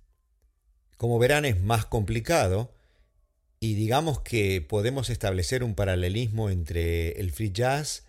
Como 0.99 1.19
verán 1.19 1.47
es 1.47 1.63
más 1.63 1.87
complicado 1.87 2.75
y 3.59 3.73
digamos 3.73 4.21
que 4.21 4.61
podemos 4.61 5.09
establecer 5.09 5.65
un 5.65 5.75
paralelismo 5.75 6.51
entre 6.51 7.13
el 7.13 7.33
free 7.33 7.53
jazz 7.53 8.05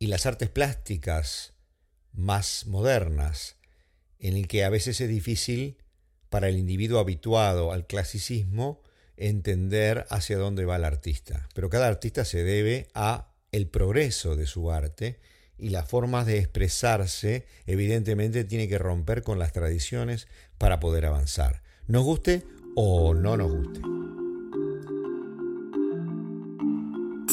y 0.00 0.08
las 0.08 0.26
artes 0.26 0.50
plásticas 0.50 1.52
más 2.12 2.66
modernas, 2.66 3.58
en 4.18 4.36
el 4.36 4.48
que 4.48 4.64
a 4.64 4.70
veces 4.70 5.00
es 5.00 5.08
difícil 5.08 5.76
para 6.30 6.48
el 6.48 6.56
individuo 6.56 6.98
habituado 6.98 7.70
al 7.70 7.86
clasicismo 7.86 8.82
entender 9.16 10.04
hacia 10.10 10.36
dónde 10.36 10.64
va 10.64 10.74
el 10.74 10.84
artista. 10.84 11.48
Pero 11.54 11.70
cada 11.70 11.86
artista 11.86 12.24
se 12.24 12.42
debe 12.42 12.88
a 12.92 13.35
el 13.52 13.68
progreso 13.68 14.36
de 14.36 14.46
su 14.46 14.70
arte 14.70 15.18
y 15.58 15.70
las 15.70 15.88
formas 15.88 16.26
de 16.26 16.38
expresarse 16.38 17.46
evidentemente 17.66 18.44
tiene 18.44 18.68
que 18.68 18.78
romper 18.78 19.22
con 19.22 19.38
las 19.38 19.52
tradiciones 19.52 20.28
para 20.58 20.80
poder 20.80 21.06
avanzar. 21.06 21.62
Nos 21.86 22.04
guste 22.04 22.44
o 22.74 23.14
no 23.14 23.36
nos 23.36 23.52
guste. 23.52 23.80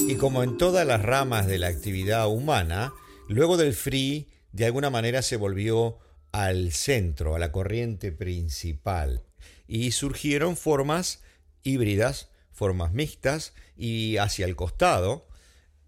Y 0.08 0.15
como 0.15 0.43
en 0.43 0.58
todas 0.58 0.86
las 0.86 1.01
ramas 1.01 1.48
de 1.48 1.58
la 1.58 1.67
actividad 1.67 2.27
humana, 2.27 2.93
luego 3.27 3.58
del 3.58 3.74
free 3.74 4.27
de 4.51 4.65
alguna 4.65 4.89
manera 4.89 5.22
se 5.22 5.38
volvió 5.38 5.98
al 6.32 6.72
centro, 6.72 7.36
a 7.36 7.39
la 7.39 7.51
corriente 7.51 8.12
principal, 8.12 9.24
y 9.67 9.91
surgieron 9.91 10.58
formas 10.58 11.22
híbridas, 11.63 12.29
formas 12.51 12.91
mixtas, 12.93 13.53
y 13.77 14.17
hacia 14.17 14.46
el 14.46 14.55
costado, 14.55 15.27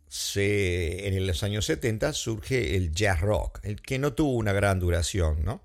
se, 0.08 1.08
en 1.08 1.28
los 1.28 1.44
años 1.44 1.66
70 1.66 2.14
surge 2.14 2.76
el 2.76 2.92
jazz 2.92 3.22
rock, 3.22 3.60
el 3.64 3.82
que 3.82 4.00
no 4.00 4.14
tuvo 4.14 4.32
una 4.32 4.54
gran 4.54 4.80
duración, 4.80 5.44
¿no? 5.44 5.62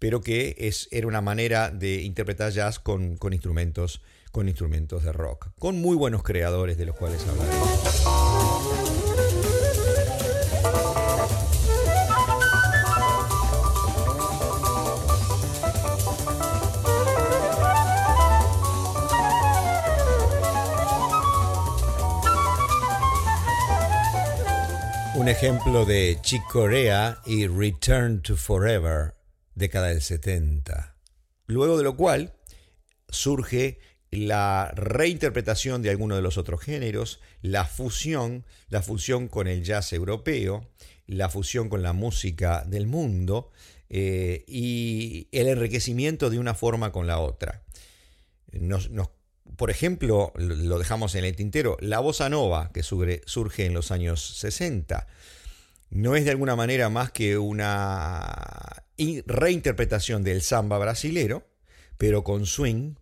pero 0.00 0.22
que 0.22 0.56
es, 0.58 0.88
era 0.90 1.06
una 1.06 1.20
manera 1.20 1.70
de 1.70 2.02
interpretar 2.02 2.50
jazz 2.50 2.80
con, 2.80 3.16
con, 3.16 3.32
instrumentos, 3.32 4.00
con 4.32 4.48
instrumentos 4.48 5.04
de 5.04 5.12
rock, 5.12 5.48
con 5.58 5.80
muy 5.80 5.94
buenos 5.94 6.22
creadores 6.22 6.78
de 6.78 6.86
los 6.86 6.96
cuales 6.96 7.24
hablaremos. 7.26 8.29
Ejemplo 25.42 25.86
de 25.86 26.18
Chick 26.20 26.42
Corea 26.52 27.22
y 27.24 27.46
Return 27.46 28.20
to 28.20 28.36
Forever, 28.36 29.14
década 29.54 29.86
del 29.86 30.02
70. 30.02 30.94
Luego 31.46 31.78
de 31.78 31.84
lo 31.84 31.96
cual 31.96 32.34
surge 33.08 33.78
la 34.10 34.70
reinterpretación 34.76 35.80
de 35.80 35.88
algunos 35.88 36.18
de 36.18 36.22
los 36.22 36.36
otros 36.36 36.60
géneros, 36.60 37.20
la 37.40 37.64
fusión, 37.64 38.44
la 38.68 38.82
fusión 38.82 39.28
con 39.28 39.48
el 39.48 39.64
jazz 39.64 39.94
europeo, 39.94 40.68
la 41.06 41.30
fusión 41.30 41.70
con 41.70 41.82
la 41.82 41.94
música 41.94 42.62
del 42.66 42.86
mundo 42.86 43.50
eh, 43.88 44.44
y 44.46 45.26
el 45.32 45.48
enriquecimiento 45.48 46.28
de 46.28 46.38
una 46.38 46.52
forma 46.52 46.92
con 46.92 47.06
la 47.06 47.18
otra. 47.18 47.62
Nos, 48.52 48.90
nos 48.90 49.08
por 49.60 49.70
ejemplo, 49.70 50.32
lo 50.36 50.78
dejamos 50.78 51.14
en 51.16 51.26
el 51.26 51.36
tintero, 51.36 51.76
la 51.80 52.00
bossa 52.00 52.30
nova, 52.30 52.70
que 52.72 52.82
surge 52.82 53.66
en 53.66 53.74
los 53.74 53.90
años 53.90 54.38
60, 54.38 55.06
no 55.90 56.16
es 56.16 56.24
de 56.24 56.30
alguna 56.30 56.56
manera 56.56 56.88
más 56.88 57.12
que 57.12 57.36
una 57.36 58.82
reinterpretación 59.26 60.24
del 60.24 60.40
samba 60.40 60.78
brasilero, 60.78 61.46
pero 61.98 62.24
con 62.24 62.46
swing 62.46 62.94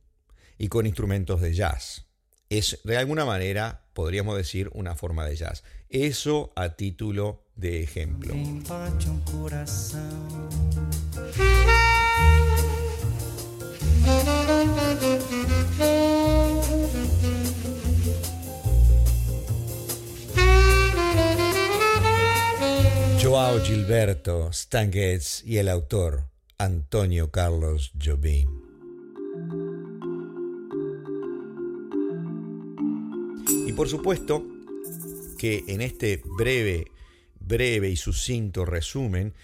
y 0.59 0.67
con 0.67 0.87
instrumentos 0.87 1.41
de 1.41 1.55
jazz. 1.55 2.07
Es 2.51 2.81
de 2.83 2.97
alguna 2.97 3.25
manera, 3.25 3.85
podríamos 3.93 4.37
decir, 4.37 4.69
una 4.73 4.97
forma 4.97 5.25
de 5.27 5.37
jazz. 5.37 5.63
Eso 5.91 6.53
a 6.57 6.71
título 6.71 7.45
de 7.55 7.85
ejemplo. 7.85 8.35
Joao 23.29 23.63
Gilberto 23.63 24.51
Stanguets 24.55 25.45
y 25.45 25.59
el 25.59 25.69
autor 25.69 26.31
Antonio 26.57 27.31
Carlos 27.31 27.93
Jobim. 28.03 28.49
Y 33.67 33.73
por 33.75 33.87
supuesto 33.91 34.47
que 35.37 35.63
en 35.69 35.83
este 35.83 36.23
breve, 36.39 36.87
breve 37.39 37.91
y 37.91 37.97
sucinto 37.97 38.65
resumen 38.65 39.35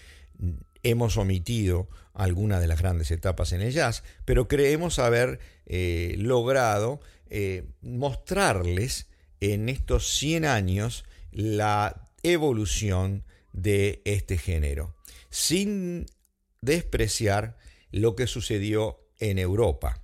hemos 0.81 1.17
omitido 1.17 1.87
algunas 2.15 2.61
de 2.61 2.67
las 2.67 2.81
grandes 2.81 3.11
etapas 3.11 3.51
en 3.51 3.61
el 3.61 3.71
jazz, 3.71 4.01
pero 4.25 4.47
creemos 4.47 4.97
haber 4.97 5.39
eh, 5.67 6.15
logrado 6.17 7.01
eh, 7.29 7.65
mostrarles 7.83 9.05
en 9.41 9.69
estos 9.69 10.09
100 10.09 10.45
años 10.45 11.05
la 11.31 12.09
evolución 12.23 13.23
de 13.55 14.01
este 14.05 14.37
género, 14.37 14.95
sin 15.29 16.05
despreciar 16.61 17.57
lo 17.91 18.15
que 18.15 18.27
sucedió 18.27 18.99
en 19.19 19.39
Europa 19.39 20.03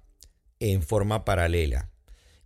en 0.59 0.81
forma 0.81 1.25
paralela 1.25 1.89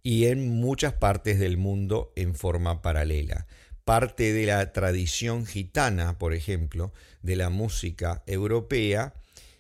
y 0.02 0.26
en 0.26 0.50
muchas 0.50 0.94
partes 0.94 1.38
del 1.40 1.58
mundo 1.58 2.12
en 2.16 2.34
forma 2.34 2.82
paralela. 2.82 3.46
Parte 3.84 4.34
de 4.34 4.48
la 4.48 4.74
tradición 4.74 5.46
gitana, 5.46 6.18
por 6.18 6.34
ejemplo, 6.34 6.92
de 7.22 7.36
la 7.36 7.50
música 7.50 8.24
europea, 8.26 9.14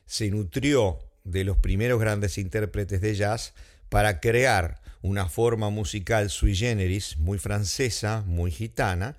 se 0.07 0.31
nutrió 0.31 0.99
de 1.23 1.43
los 1.43 1.57
primeros 1.57 1.99
grandes 1.99 2.37
intérpretes 2.39 3.01
de 3.01 3.15
jazz 3.15 3.53
para 3.89 4.19
crear 4.19 4.81
una 5.01 5.29
forma 5.29 5.69
musical 5.69 6.31
sui 6.31 6.55
generis, 6.55 7.17
muy 7.17 7.37
francesa, 7.37 8.23
muy 8.25 8.49
gitana, 8.49 9.17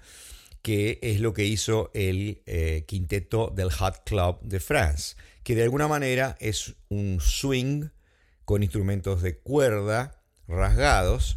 que 0.67 0.99
es 1.01 1.21
lo 1.21 1.33
que 1.33 1.45
hizo 1.45 1.93
el 1.95 2.43
eh, 2.45 2.83
quinteto 2.89 3.53
del 3.55 3.71
Hot 3.71 4.03
Club 4.05 4.41
de 4.43 4.59
France, 4.59 5.15
que 5.45 5.55
de 5.55 5.63
alguna 5.63 5.87
manera 5.87 6.37
es 6.41 6.75
un 6.89 7.21
swing 7.21 7.91
con 8.45 8.65
instrumentos 8.65 9.23
de 9.23 9.39
cuerda 9.39 10.21
rasgados 10.49 11.37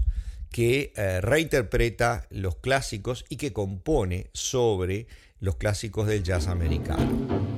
que 0.49 0.93
eh, 0.95 1.21
reinterpreta 1.21 2.25
los 2.31 2.55
clásicos 2.55 3.23
y 3.29 3.35
que 3.35 3.53
compone 3.53 4.31
sobre 4.33 5.05
los 5.39 5.57
clásicos 5.57 6.07
del 6.07 6.23
jazz 6.23 6.47
americano. 6.47 7.48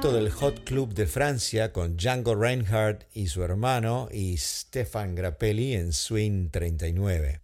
Del 0.00 0.30
Hot 0.30 0.64
Club 0.64 0.94
de 0.94 1.06
Francia 1.06 1.70
con 1.70 1.98
Django 1.98 2.34
Reinhardt 2.34 3.04
y 3.12 3.26
su 3.26 3.42
hermano 3.42 4.08
y 4.10 4.38
Stefan 4.38 5.14
Grappelli 5.14 5.74
en 5.74 5.92
Swing 5.92 6.48
39. 6.48 7.40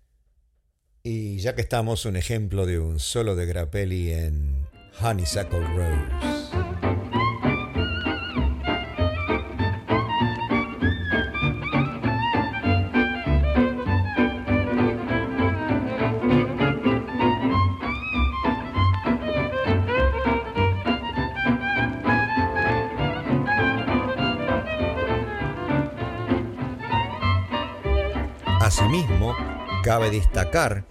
Y 1.03 1.39
ya 1.41 1.55
que 1.55 1.61
estamos, 1.61 2.07
un 2.07 2.17
ejemplo 2.17 2.65
de 2.65 2.79
un 2.79 3.01
solo 3.01 3.37
de 3.37 3.45
Grappelli 3.45 4.13
en 4.13 4.67
Honeysuckle 4.99 5.61
Rose. 5.61 6.38
Cabe 29.83 30.11
destacar 30.11 30.87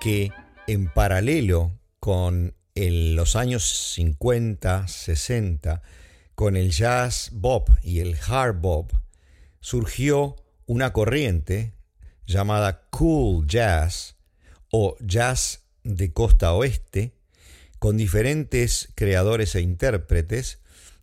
que 0.00 0.30
en 0.66 0.88
paralelo 0.88 1.78
con 1.98 2.54
los 2.74 3.36
años 3.36 3.92
50, 3.94 4.88
60, 4.88 5.82
con 6.34 6.56
el 6.56 6.70
jazz 6.70 7.28
bop 7.34 7.68
y 7.82 8.00
el 8.00 8.16
hard 8.26 8.62
bop, 8.62 8.92
surgió 9.60 10.36
una 10.64 10.94
corriente 10.94 11.74
llamada 12.26 12.88
cool 12.88 13.46
jazz 13.46 14.16
o 14.70 14.96
jazz 15.00 15.64
de 15.84 16.14
costa 16.14 16.54
oeste, 16.54 17.12
con 17.78 17.98
diferentes 17.98 18.88
creadores 18.94 19.54
e 19.56 19.60
intérpretes 19.60 20.58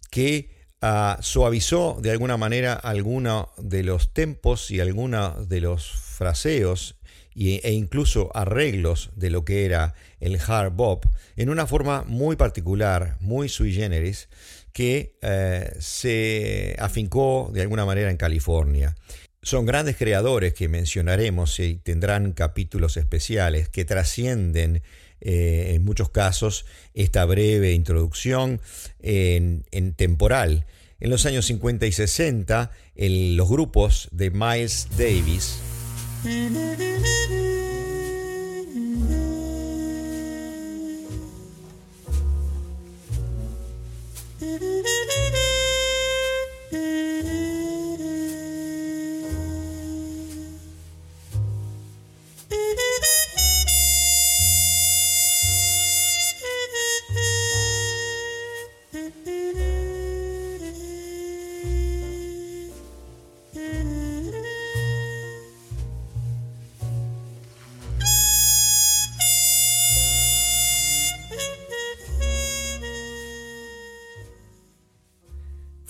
que 0.10 0.57
ah, 0.82 1.18
suavizó 1.22 1.98
de 2.02 2.12
alguna 2.12 2.38
manera 2.38 2.74
algunos 2.74 3.48
de 3.58 3.84
los 3.84 4.14
tempos 4.14 4.72
y 4.72 4.80
algunos 4.80 5.50
de 5.50 5.62
los 5.62 5.92
fraseos 5.92 6.96
e 7.40 7.72
incluso 7.72 8.36
arreglos 8.36 9.12
de 9.16 9.30
lo 9.30 9.46
que 9.46 9.66
era 9.66 9.94
el 10.20 10.40
hard 10.46 10.72
bop 10.72 11.06
en 11.36 11.50
una 11.50 11.68
forma 11.68 12.04
muy 12.08 12.36
particular, 12.36 13.16
muy 13.20 13.48
sui 13.48 13.74
generis, 13.74 14.28
que 14.74 15.18
eh, 15.22 15.76
se 15.80 16.76
afincó 16.80 17.52
de 17.54 17.62
alguna 17.62 17.86
manera 17.86 18.10
en 18.10 18.18
California. 18.18 18.96
Son 19.42 19.66
grandes 19.66 19.98
creadores 19.98 20.54
que 20.54 20.68
mencionaremos 20.68 21.60
y 21.60 21.76
tendrán 21.76 22.34
capítulos 22.34 22.98
especiales 22.98 23.70
que 23.70 23.86
trascienden 23.86 24.82
eh, 25.22 25.74
en 25.76 25.84
muchos 25.84 26.10
casos 26.10 26.66
esta 26.94 27.26
breve 27.26 27.74
introducción 27.74 28.62
en, 29.00 29.64
temporal. 29.96 30.66
En 31.00 31.10
los 31.10 31.26
años 31.26 31.46
50 31.46 31.86
y 31.86 31.92
60, 31.92 32.72
los 32.96 33.50
grupos 33.50 34.10
de 34.12 34.32
Miles 34.32 34.88
Davis 34.98 35.60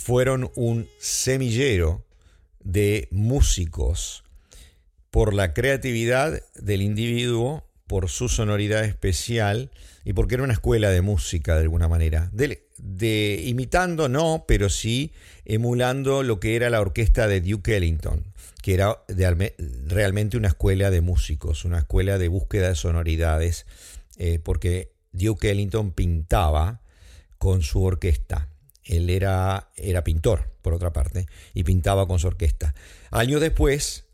fueron 0.07 0.51
un 0.55 0.87
semillero 0.99 2.05
de 2.61 3.09
músicos 3.11 4.23
por 5.11 5.33
la 5.33 5.53
creatividad 5.53 6.41
del 6.55 6.81
individuo, 6.81 7.65
por 7.87 8.07
su 8.07 8.29
sonoridad 8.29 8.85
especial 8.85 9.69
y 10.05 10.13
porque 10.13 10.35
era 10.35 10.45
una 10.45 10.53
escuela 10.53 10.91
de 10.91 11.01
música 11.01 11.55
de 11.55 11.63
alguna 11.63 11.89
manera. 11.89 12.29
De, 12.31 13.43
imitando, 13.47 14.07
no, 14.07 14.45
pero 14.47 14.69
sí 14.69 15.11
emulando 15.43 16.23
lo 16.23 16.39
que 16.39 16.55
era 16.55 16.69
la 16.69 16.79
orquesta 16.79 17.27
de 17.27 17.41
Duke 17.41 17.75
Ellington, 17.75 18.23
que 18.63 18.75
era 18.75 19.03
realmente 19.87 20.37
una 20.37 20.47
escuela 20.47 20.89
de 20.89 21.01
músicos, 21.01 21.65
una 21.65 21.79
escuela 21.79 22.17
de 22.17 22.29
búsqueda 22.29 22.69
de 22.69 22.75
sonoridades, 22.75 23.65
eh, 24.15 24.39
porque 24.41 24.93
Duke 25.11 25.51
Ellington 25.51 25.91
pintaba 25.91 26.79
con 27.37 27.61
su 27.61 27.83
orquesta. 27.83 28.47
Él 28.87 29.09
era, 29.09 29.69
era 29.75 30.03
pintor, 30.03 30.51
por 30.61 30.73
otra 30.73 30.93
parte, 30.93 31.27
y 31.53 31.63
pintaba 31.63 32.07
con 32.07 32.19
su 32.19 32.27
orquesta. 32.27 32.73
Años 33.11 33.41
después, 33.41 34.05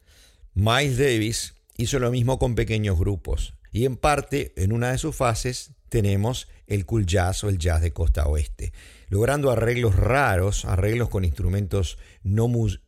Miles 0.54 0.98
Davis 0.98 1.54
hizo 1.78 2.00
lo 2.00 2.12
mismo 2.12 2.40
con 2.40 2.56
pequeños 2.56 2.98
grupos. 2.98 3.56
Y 3.72 3.86
en 3.86 3.98
parte, 3.98 4.54
en 4.56 4.72
una 4.72 4.92
de 4.92 4.98
sus 4.98 5.16
fases, 5.16 5.72
tenemos 5.90 6.48
el 6.68 6.86
cool 6.86 7.06
jazz 7.06 7.44
o 7.44 7.50
el 7.50 7.58
jazz 7.58 7.82
de 7.82 7.94
costa 7.94 8.26
oeste, 8.26 8.74
logrando 9.10 9.52
arreglos 9.52 9.96
raros, 9.96 10.66
arreglos 10.66 11.10
con 11.10 11.26
instrumentos 11.26 11.98
no 12.24 12.48
muy, 12.48 12.80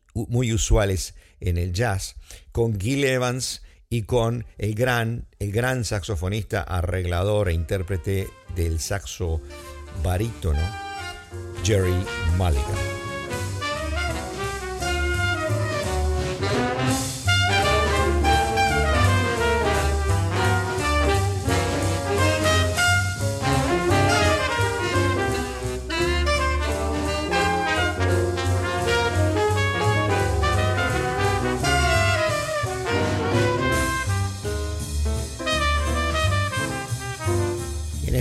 usuales 0.52 1.14
en 1.40 1.58
el 1.58 1.72
jazz, 1.72 2.16
con 2.52 2.80
Gil 2.80 3.04
Evans 3.04 3.62
y 3.90 4.02
con 4.02 4.46
el 4.58 4.74
gran, 4.74 5.28
el 5.38 5.52
gran 5.52 5.84
saxofonista, 5.84 6.62
arreglador 6.62 7.48
e 7.48 7.52
intérprete 7.52 8.28
del 8.56 8.80
saxo 8.80 9.40
barítono, 10.02 10.60
Jerry 11.62 12.04
Mulligan. 12.36 12.76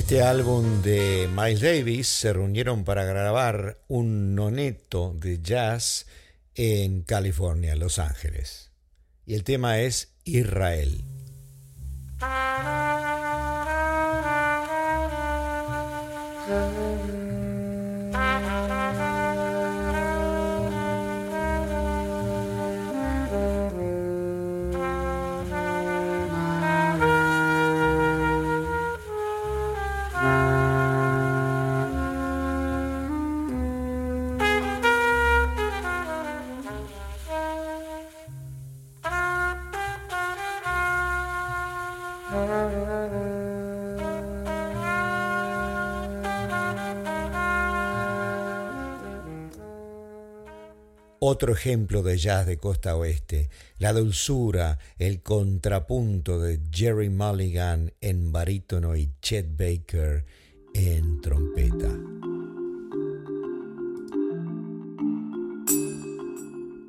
Este 0.06 0.22
álbum 0.22 0.84
de 0.84 1.28
Miles 1.36 1.62
Davis 1.62 2.08
se 2.08 2.32
reunieron 2.32 2.84
para 2.84 3.06
grabar 3.06 3.80
un 3.88 4.36
noneto 4.36 5.16
de 5.16 5.42
jazz 5.42 6.06
en 6.54 7.02
California, 7.02 7.76
Los 7.76 7.98
Ángeles. 7.98 8.70
Y 9.26 9.34
el 9.34 9.44
tema 9.44 9.80
es 9.80 10.14
Israel. 10.24 11.04
Otro 51.28 51.54
ejemplo 51.54 52.04
de 52.04 52.20
jazz 52.20 52.46
de 52.46 52.58
costa 52.58 52.96
oeste, 52.96 53.50
la 53.80 53.94
dulzura, 53.94 54.78
el 55.00 55.24
contrapunto 55.24 56.40
de 56.40 56.60
Jerry 56.72 57.10
Mulligan 57.10 57.92
en 58.00 58.32
barítono 58.32 58.96
y 58.96 59.10
Chet 59.24 59.58
Baker 59.58 60.24
en 60.76 61.22
trompeta. 61.22 61.90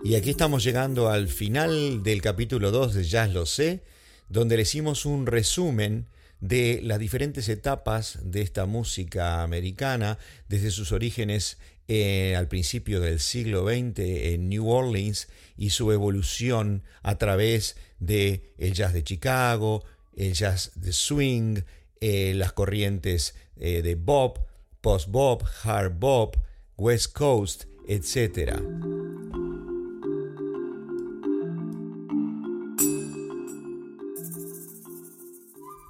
Y 0.05 0.17
aquí 0.17 0.29
estamos 0.29 0.63
llegando 0.63 1.09
al 1.09 1.29
final 1.29 2.03
del 2.03 2.21
capítulo 2.21 2.71
2 2.71 2.93
de 2.93 3.05
Jazz 3.05 3.33
Lo 3.33 3.47
Sé, 3.47 3.85
donde 4.29 4.57
le 4.57 4.65
hicimos 4.65 5.07
un 5.07 5.25
resumen 5.25 6.09
de 6.47 6.81
las 6.83 6.99
diferentes 6.99 7.49
etapas 7.49 8.19
de 8.23 8.43
esta 8.43 8.67
música 8.67 9.43
americana, 9.43 10.19
desde 10.49 10.71
sus 10.71 10.93
orígenes 10.93 11.59
eh, 11.89 12.35
al 12.37 12.49
principio 12.49 13.01
del 13.01 13.21
siglo 13.21 13.67
XX 13.69 13.99
en 13.99 14.49
New 14.49 14.69
Orleans 14.69 15.29
y 15.57 15.71
su 15.71 15.93
evolución 15.93 16.83
a 17.03 17.17
través 17.19 17.77
de 17.99 18.53
el 18.59 18.75
jazz 18.75 18.93
de 18.93 19.05
Chicago, 19.05 19.85
el 20.17 20.35
jazz 20.35 20.73
de 20.77 20.93
swing, 20.93 21.63
eh, 22.01 22.35
las 22.35 22.53
corrientes 22.53 23.35
eh, 23.57 23.83
de 23.83 23.95
bop, 23.95 24.39
post 24.81 25.09
bop, 25.09 25.43
hard 25.65 25.99
bop, 25.99 26.37
west 26.77 27.13
coast, 27.13 27.65
etc. 27.89 28.96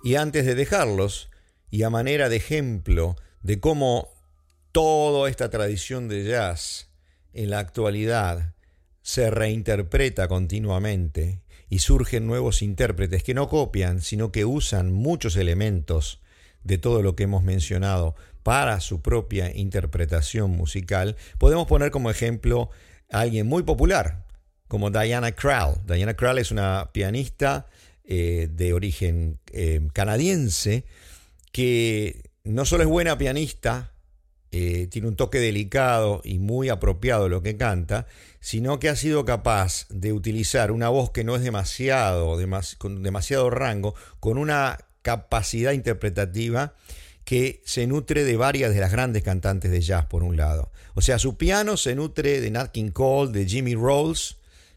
Y 0.07 0.15
antes 0.15 0.47
de 0.47 0.55
dejarlos, 0.55 1.31
y 1.69 1.83
a 1.83 1.91
manera 1.91 2.29
de 2.29 2.37
ejemplo 2.37 3.17
de 3.43 3.59
cómo 3.59 4.09
toda 4.71 5.29
esta 5.29 5.51
tradición 5.51 6.07
de 6.07 6.23
jazz 6.23 6.93
en 7.33 7.51
la 7.51 7.59
actualidad 7.59 8.55
se 9.03 9.33
reinterpreta 9.33 10.29
continuamente 10.29 11.43
y 11.69 11.81
surgen 11.81 12.29
nuevos 12.29 12.63
intérpretes 12.63 13.25
que 13.25 13.35
no 13.35 13.49
copian, 13.49 14.01
sino 14.01 14.31
que 14.31 14.45
usan 14.45 14.93
muchos 14.93 15.35
elementos 15.35 16.21
de 16.63 16.79
todo 16.79 17.03
lo 17.03 17.17
que 17.17 17.25
hemos 17.25 17.43
mencionado 17.43 18.15
para 18.45 18.79
su 18.79 19.03
propia 19.03 19.53
interpretación 19.57 20.53
musical, 20.53 21.17
podemos 21.37 21.67
poner 21.67 21.91
como 21.91 22.11
ejemplo 22.11 22.71
a 23.11 23.23
alguien 23.23 23.49
muy 23.49 23.65
popular, 23.65 24.25
como 24.69 24.93
Diana 24.93 25.33
Krall. 25.33 25.85
Diana 25.85 26.15
Krall 26.15 26.39
es 26.39 26.53
una 26.53 26.91
pianista 26.93 27.67
eh, 28.07 28.49
de 28.51 28.73
origen 28.73 29.39
eh, 29.53 29.81
canadiense 29.93 30.85
que 31.53 32.31
no 32.45 32.65
solo 32.65 32.85
es 32.85 32.89
buena 32.89 33.19
pianista, 33.19 33.93
eh, 34.53 34.87
tiene 34.91 35.09
un 35.09 35.17
toque 35.17 35.41
delicado 35.41 36.23
y 36.25 36.39
muy 36.39 36.69
apropiado 36.69 37.29
lo 37.29 37.43
que 37.43 37.57
canta, 37.57 38.07
sino 38.41 38.79
que 38.79 38.89
ha 38.89 38.97
sido 38.97 39.25
capaz 39.25 39.87
de 39.89 40.13
utilizar 40.13 40.71
una 40.71 40.89
voz 40.89 41.11
que 41.11 41.25
no 41.25 41.35
es 41.35 41.43
demasiado, 41.43 42.39
con 42.79 43.03
demasiado 43.03 43.51
rango, 43.51 43.95
con 44.21 44.39
una 44.39 44.79
capacidad 45.03 45.73
interpretativa 45.73 46.75
que 47.25 47.61
se 47.65 47.89
nutre 47.89 48.23
de 48.23 48.37
varias 48.37 48.73
de 48.73 48.81
las 48.81 48.93
grandes 48.93 49.25
cantantes 49.25 49.73
de 49.73 49.81
jazz, 49.81 50.07
por 50.07 50.23
un 50.23 50.37
lado. 50.37 50.71
O 50.95 51.03
sea, 51.03 51.19
su 51.19 51.37
piano 51.37 51.77
se 51.77 51.97
nutre 51.97 52.41
de 52.41 52.51
Nat 52.53 52.71
King 52.71 52.93
Cole, 52.93 53.33
de 53.33 53.47
Jimmy 53.47 53.75
Rolls, 53.75 54.37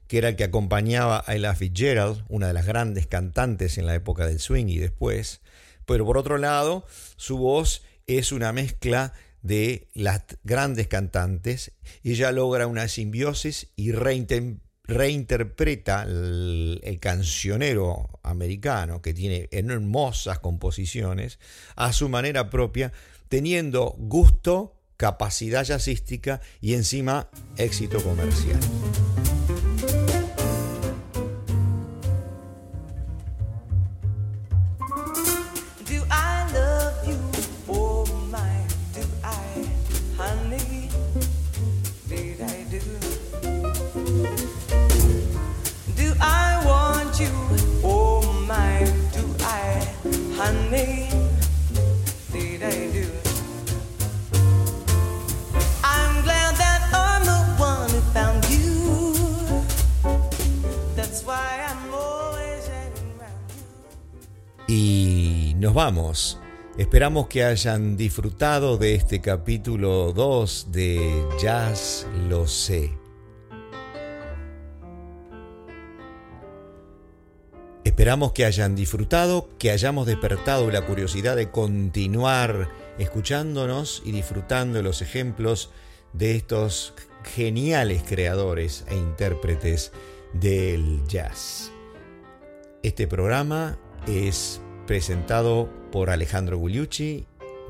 que 0.09 0.17
era 0.17 0.27
el 0.29 0.35
que 0.35 0.43
acompañaba 0.43 1.23
a 1.27 1.35
Ella 1.35 1.53
Fitzgerald, 1.53 2.25
una 2.29 2.47
de 2.47 2.53
las 2.53 2.65
grandes 2.65 3.05
cantantes 3.05 3.77
en 3.77 3.85
la 3.85 3.93
época 3.93 4.25
del 4.25 4.39
swing 4.39 4.65
y 4.65 4.79
después. 4.79 5.41
Pero 5.85 6.03
por 6.03 6.17
otro 6.17 6.39
lado, 6.39 6.83
su 7.15 7.37
voz 7.37 7.83
es 8.07 8.31
una 8.31 8.51
mezcla 8.51 9.13
de 9.43 9.87
las 9.93 10.23
grandes 10.43 10.87
cantantes. 10.87 11.73
Ella 12.03 12.31
logra 12.31 12.65
una 12.65 12.87
simbiosis 12.87 13.67
y 13.75 13.91
reinterpreta 13.91 16.01
el, 16.01 16.81
el, 16.83 16.99
cancionero 16.99 18.19
americano, 18.23 19.03
que 19.03 19.13
tiene 19.13 19.47
hermosas 19.51 20.39
composiciones, 20.39 21.37
a 21.75 21.93
su 21.93 22.09
manera 22.09 22.49
propia, 22.49 22.91
teniendo 23.27 23.93
gusto, 23.99 24.75
capacidad 24.97 25.63
jazzística 25.63 26.41
y 26.61 26.73
encima 26.73 27.29
éxito 27.57 28.01
comercial. 28.01 28.59
Esperamos 66.77 67.27
que 67.27 67.43
hayan 67.43 67.95
disfrutado 67.95 68.77
de 68.77 68.95
este 68.95 69.21
capítulo 69.21 70.11
2 70.11 70.71
de 70.71 71.23
Jazz 71.39 72.07
Lo 72.27 72.47
Sé. 72.47 72.97
Esperamos 77.83 78.31
que 78.31 78.45
hayan 78.45 78.75
disfrutado, 78.75 79.49
que 79.59 79.69
hayamos 79.69 80.07
despertado 80.07 80.71
la 80.71 80.85
curiosidad 80.85 81.35
de 81.35 81.51
continuar 81.51 82.69
escuchándonos 82.97 84.01
y 84.03 84.11
disfrutando 84.11 84.81
los 84.81 85.03
ejemplos 85.03 85.69
de 86.13 86.35
estos 86.35 86.95
geniales 87.23 88.01
creadores 88.07 88.83
e 88.87 88.95
intérpretes 88.95 89.91
del 90.33 91.05
jazz. 91.07 91.71
Este 92.81 93.07
programa 93.07 93.77
es 94.07 94.61
presentado 94.89 95.69
por 95.91 96.09
Alejandro 96.09 96.57
Gugliucci, 96.57 97.27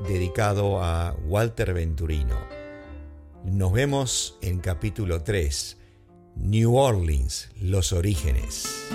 dedicado 0.08 0.82
a 0.82 1.14
Walter 1.26 1.74
Venturino. 1.74 2.40
Nos 3.44 3.74
vemos 3.74 4.38
en 4.40 4.58
capítulo 4.58 5.22
3, 5.22 5.76
New 6.36 6.76
Orleans, 6.76 7.50
los 7.60 7.92
orígenes. 7.92 8.88